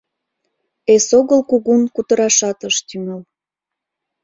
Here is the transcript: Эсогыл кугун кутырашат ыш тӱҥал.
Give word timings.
Эсогыл 0.93 1.41
кугун 1.49 1.81
кутырашат 1.95 2.59
ыш 2.69 2.75
тӱҥал. 2.87 3.21